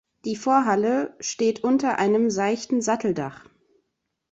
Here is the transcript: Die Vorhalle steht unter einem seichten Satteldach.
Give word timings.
Die 0.25 0.35
Vorhalle 0.35 1.15
steht 1.19 1.63
unter 1.63 1.99
einem 1.99 2.31
seichten 2.31 2.81
Satteldach. 2.81 3.45